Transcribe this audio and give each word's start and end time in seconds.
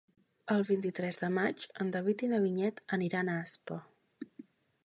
El 0.53 0.63
vint-i-tres 0.69 1.19
de 1.25 1.29
maig 1.35 1.67
en 1.85 1.93
David 1.97 2.25
i 2.29 2.31
na 2.33 2.41
Vinyet 2.47 2.83
aniran 2.99 3.31
a 3.31 3.37
Aspa. 3.45 3.79